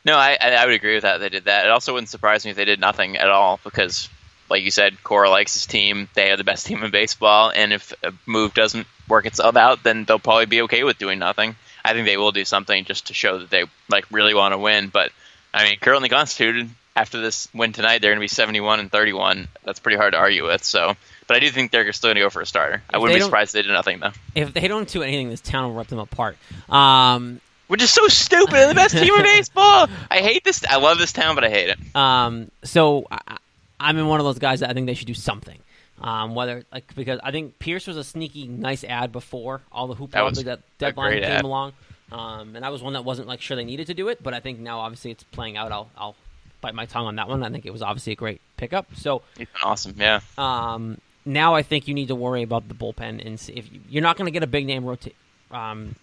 [0.04, 1.20] No, I, I would agree with that.
[1.20, 1.66] They did that.
[1.66, 4.10] It also wouldn't surprise me if they did nothing at all because,
[4.50, 6.10] like you said, Cora likes his team.
[6.16, 9.84] They have the best team in baseball, and if a move doesn't work itself out,
[9.84, 11.56] then they'll probably be okay with doing nothing.
[11.86, 14.58] I think they will do something just to show that they like really want to
[14.58, 14.90] win.
[14.90, 15.12] But
[15.54, 19.48] I mean, currently constituted after this win tonight, they're going to be seventy-one and thirty-one.
[19.64, 20.64] That's pretty hard to argue with.
[20.64, 20.96] So,
[21.32, 22.84] but I do think they're still going to go for a starter.
[22.90, 24.12] I wouldn't be surprised if they did nothing though.
[24.36, 26.36] If they don't do anything, this town will rip them apart.
[26.70, 28.52] Um, Which is so stupid.
[28.52, 29.88] They're the best team in baseball.
[30.10, 30.66] I hate this.
[30.70, 31.96] I love this town, but I hate it.
[31.96, 33.38] Um, so I,
[33.80, 35.58] I'm in one of those guys that I think they should do something.
[36.02, 39.96] Um, whether like because I think Pearce was a sneaky nice ad before all the
[39.96, 41.46] hoopla That was of the a deadline came ad.
[41.46, 41.72] along,
[42.12, 44.34] um, and I was one that wasn't like sure they needed to do it, but
[44.34, 45.72] I think now obviously it's playing out.
[45.72, 46.16] I'll I'll
[46.60, 47.42] bite my tongue on that one.
[47.44, 48.88] I think it was obviously a great pickup.
[48.96, 49.96] So He's been awesome.
[49.98, 50.20] Yeah.
[50.38, 53.80] um, now I think you need to worry about the bullpen and see if you,
[53.90, 55.12] you're not going to get a big name rota-
[55.52, 55.96] um,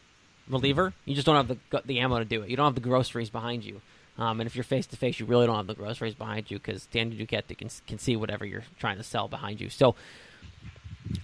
[0.48, 0.92] reliever.
[1.04, 2.50] You just don't have the the ammo to do it.
[2.50, 3.81] You don't have the groceries behind you.
[4.18, 6.59] Um, and if you're face to face, you really don't have the groceries behind you
[6.59, 9.70] because Danny Duquette can can see whatever you're trying to sell behind you.
[9.70, 9.94] So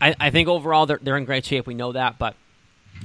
[0.01, 1.67] I, I think overall they're they're in great shape.
[1.67, 2.35] We know that, but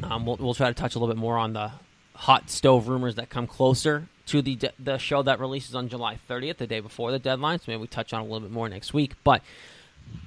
[0.03, 1.71] um, we'll we'll try to touch a little bit more on the
[2.15, 6.19] hot stove rumors that come closer to the de- the show that releases on July
[6.29, 7.59] 30th, the day before the deadline.
[7.59, 9.41] So maybe we touch on a little bit more next week, but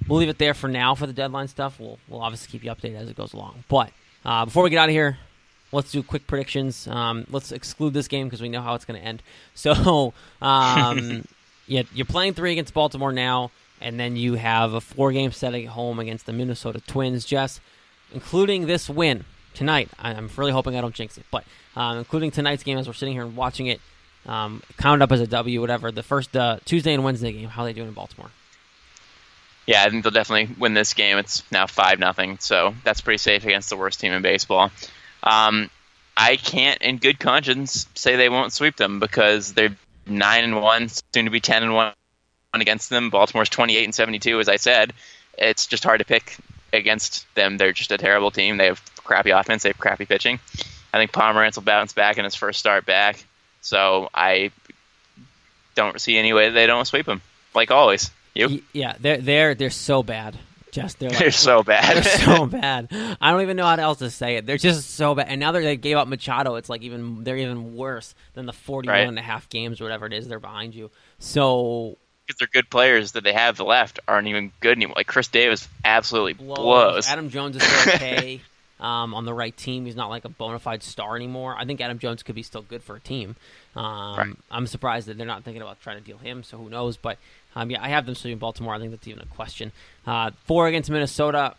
[0.07, 1.79] we'll leave it there for now for the deadline stuff.
[1.79, 3.63] We'll we'll obviously keep you updated as it goes along.
[3.67, 3.91] But
[4.25, 5.17] uh, before we get out of here,
[5.71, 6.87] let's do quick predictions.
[6.87, 9.21] Um, let's exclude this game because we know how it's going to end.
[9.55, 11.25] So um,
[11.67, 15.53] yeah, you're playing three against Baltimore now, and then you have a four game set
[15.53, 17.25] at home against the Minnesota Twins.
[17.25, 17.59] Jess,
[18.13, 19.89] including this win tonight.
[19.99, 21.43] I'm really hoping I don't jinx it, but
[21.75, 23.79] um, including tonight's game as we're sitting here and watching it,
[24.25, 25.91] um, count up as a W, whatever.
[25.91, 28.31] The first uh, Tuesday and Wednesday game, how are they doing in Baltimore?
[29.65, 31.17] Yeah, I think they'll definitely win this game.
[31.17, 34.71] It's now five nothing, so that's pretty safe against the worst team in baseball.
[35.23, 35.69] Um,
[36.17, 40.89] I can't, in good conscience, say they won't sweep them because they're nine and one,
[41.13, 41.93] soon to be ten and one
[42.53, 43.09] against them.
[43.09, 44.93] Baltimore's twenty eight and seventy two, as I said.
[45.37, 46.37] It's just hard to pick
[46.73, 47.57] against them.
[47.57, 48.57] They're just a terrible team.
[48.57, 49.63] They have crappy offense.
[49.63, 50.39] They have crappy pitching.
[50.93, 53.23] I think Pomeranz will bounce back in his first start back.
[53.61, 54.51] So I
[55.73, 57.21] don't see any way they don't sweep him.
[57.55, 58.11] Like always.
[58.33, 58.61] You?
[58.73, 60.37] Yeah, they're they're they're so bad.
[60.71, 62.03] Just they're, like, They're so bad.
[62.03, 62.87] They're so bad.
[63.21, 64.47] I don't even know how else to say it.
[64.47, 65.27] They're just so bad.
[65.29, 66.55] And now they gave up Machado.
[66.55, 69.07] It's like even they're even worse than the 41 Right.
[69.07, 70.89] and a half games or whatever it is they're behind you.
[71.19, 74.95] So because they're good players that they have left aren't even good anymore.
[74.95, 76.57] Like Chris Davis absolutely blows.
[76.57, 77.07] blows.
[77.07, 78.41] Adam Jones is still okay
[78.79, 79.85] um, on the right team.
[79.85, 81.55] He's not like a bona fide star anymore.
[81.57, 83.35] I think Adam Jones could be still good for a team.
[83.75, 84.35] Um, Right.
[84.49, 86.43] I'm surprised that they're not thinking about trying to deal him.
[86.43, 86.97] So who knows?
[86.97, 87.17] But
[87.55, 88.73] um, yeah, I have them sweeping Baltimore.
[88.73, 89.71] I think that's even a question.
[90.07, 91.55] Uh, four against Minnesota.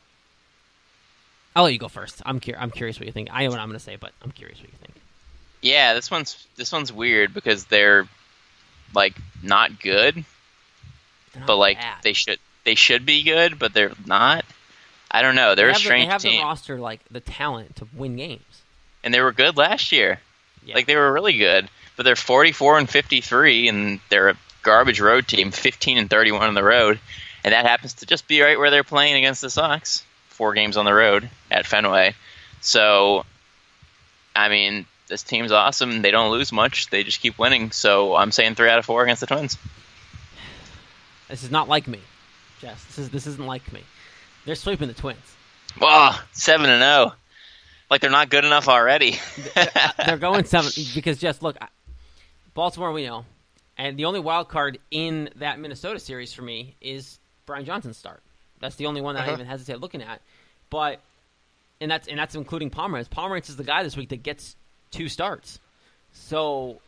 [1.57, 2.21] I'll let you go first.
[2.27, 3.29] I'm cur- I'm curious what you think.
[3.33, 4.95] I know what I'm going to say, but I'm curious what you think.
[5.63, 8.07] Yeah, this one's this one's weird because they're
[8.95, 10.17] like not good,
[11.37, 12.03] not but like bad.
[12.03, 14.45] they should they should be good, but they're not.
[15.11, 15.55] I don't know.
[15.55, 18.17] They're they a the- strange they have team, the roster like the talent to win
[18.17, 18.43] games.
[19.05, 20.21] and they were good last year.
[20.67, 20.75] Yeah.
[20.75, 25.29] Like they were really good, but they're 44 and 53, and they're a garbage road
[25.29, 26.99] team, 15 and 31 on the road,
[27.45, 30.05] and that happens to just be right where they're playing against the Sox.
[30.29, 32.15] Four games on the road at Fenway,
[32.61, 33.25] so
[34.35, 36.03] I mean this team's awesome.
[36.03, 37.71] They don't lose much; they just keep winning.
[37.71, 39.57] So I'm saying three out of four against the Twins.
[41.29, 42.01] This is not like me,
[42.61, 42.85] Jess.
[42.87, 43.83] This is this isn't like me.
[44.45, 45.37] They're sweeping the Twins.
[45.81, 47.13] Wow, seven and zero.
[47.91, 49.19] Like they're not good enough already.
[50.05, 51.57] They're going seven because Jess, look,
[52.55, 53.25] Baltimore we know,
[53.79, 58.21] and the only wild card in that Minnesota series for me is Brian Johnson's start.
[58.61, 59.35] That's the only one that I Uh-huh.
[59.35, 60.21] even hesitate looking at.
[60.71, 61.01] But
[61.81, 63.09] and that's and that's including Pomeranz.
[63.09, 64.57] Pomeranz is the guy this week that gets
[64.91, 65.59] two starts.
[66.13, 66.81] So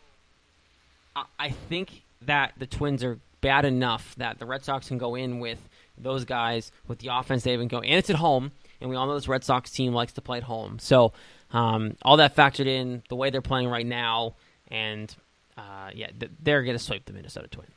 [1.15, 5.15] I, I think that the Twins are bad enough that the Red Sox can go
[5.15, 5.59] in with
[5.99, 9.07] those guys with the offense they've been going, and it's at home, and we all
[9.07, 10.79] know this Red Sox team likes to play at home.
[10.79, 11.13] So
[11.53, 14.35] um, all that factored in, the way they're playing right now,
[14.71, 15.15] and
[15.57, 17.71] uh, yeah, th- they're going to sweep the Minnesota Twins.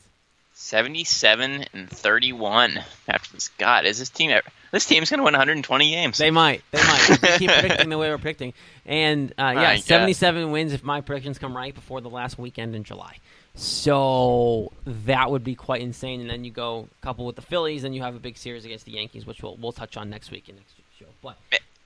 [0.54, 3.48] 77 and 31 after this.
[3.58, 4.30] God, is this team?
[4.32, 6.18] ever- This team's going to win 120 games.
[6.18, 6.64] They might.
[6.72, 7.18] They might.
[7.22, 8.54] They keep predicting the way we're predicting.
[8.86, 9.84] And uh, yeah, My God.
[9.84, 13.18] 77 wins if my predictions come right before the last weekend in July.
[13.56, 16.22] So that would be quite insane.
[16.22, 18.86] And then you go couple with the Phillies, and you have a big series against
[18.86, 21.06] the Yankees, which we'll we'll touch on next week in next week's show.
[21.22, 21.38] But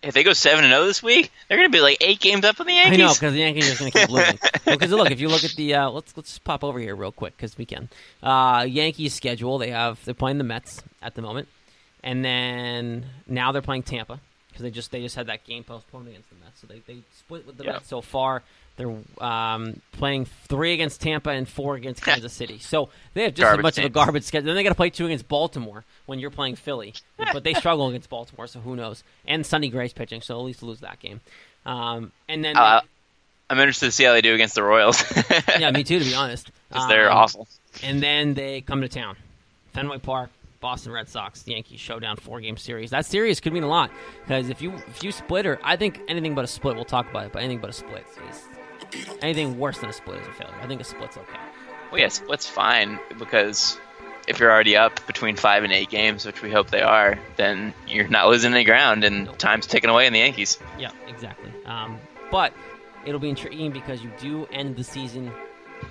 [0.03, 2.43] if they go seven and zero this week, they're going to be like eight games
[2.45, 2.99] up on the Yankees.
[2.99, 4.39] I know because the Yankees are just going to keep losing.
[4.65, 7.35] Because look, if you look at the uh, let's let's pop over here real quick
[7.37, 7.89] because we can.
[8.21, 11.47] Uh, Yankees schedule they have they're playing the Mets at the moment,
[12.03, 14.19] and then now they're playing Tampa
[14.53, 16.99] because they just they just had that game postponed against the Mets, so they they
[17.17, 17.73] split with the Yeah.
[17.73, 18.41] Mets so far.
[18.75, 22.57] They're um, playing three against Tampa and four against Kansas City.
[22.57, 24.47] So they have just as Garbage much of a garbage schedule.
[24.47, 27.87] Then they got to play two against Baltimore when you're playing Philly, but they struggle
[27.89, 29.03] against Baltimore, so who knows?
[29.27, 31.21] And Sonny Gray's pitching, so at least lose that game.
[31.67, 32.81] Um, and then Uh,
[33.47, 35.03] I'm interested to see how they do against the Royals.
[35.59, 36.49] yeah, me too, to be honest.
[36.69, 37.47] Because they're Um, awful.
[37.83, 39.17] And then they come to town,
[39.73, 40.31] Fenway Park,
[40.63, 42.91] Boston Red Sox, Yankees showdown, four game series.
[42.91, 43.91] That series could mean a lot
[44.25, 47.09] because if you if you split or I think anything but a split, we'll talk
[47.09, 47.33] about it.
[47.33, 50.55] But anything but a split is anything worse than a split is a failure.
[50.61, 51.37] I think a split's okay.
[51.91, 53.77] Well, yeah, split's fine because
[54.25, 57.73] if you're already up between five and eight games, which we hope they are, then
[57.85, 60.59] you're not losing any ground, and time's ticking away in the Yankees.
[60.79, 61.51] Yeah, exactly.
[61.65, 61.99] Um,
[62.31, 62.53] but
[63.05, 65.29] it'll be intriguing because you do end the season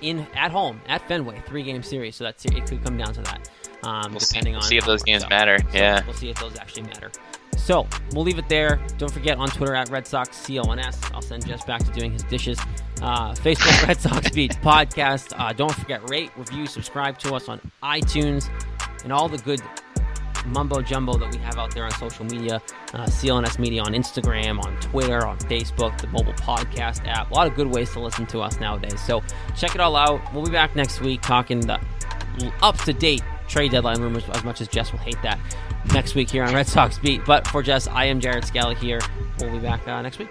[0.01, 2.15] in at home at Fenway, three game series.
[2.15, 3.49] So that's it could come down to that.
[3.83, 6.01] Um, We'll see- depending we'll on see if those games matter, so yeah.
[6.05, 7.11] we'll see if those actually matter.
[7.57, 8.81] So we'll leave it there.
[8.97, 11.13] Don't forget on Twitter at Red Sox CLNS.
[11.13, 12.59] I'll send Jess back to doing his dishes.
[13.01, 15.33] Uh, Facebook Red Sox Beat podcast.
[15.37, 18.49] Uh, don't forget rate, review, subscribe to us on iTunes,
[19.03, 19.61] and all the good
[20.47, 22.61] mumbo jumbo that we have out there on social media.
[22.93, 27.31] Uh, CLNS Media on Instagram, on Twitter, on Facebook, the mobile podcast app.
[27.31, 28.99] A lot of good ways to listen to us nowadays.
[29.05, 29.21] So
[29.55, 30.19] check it all out.
[30.33, 31.79] We'll be back next week talking the
[32.61, 33.21] up to date
[33.53, 35.39] trade deadline rumors, as much as Jess will hate that
[35.93, 37.23] next week here on Red Sox Beat.
[37.23, 38.99] But for Jess, I am Jared Scally here.
[39.39, 40.29] We'll be back uh, next week.